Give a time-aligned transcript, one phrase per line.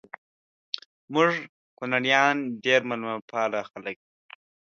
[1.13, 1.33] مونږ
[1.77, 4.09] کونړیان ډیر میلمه پاله خلک یو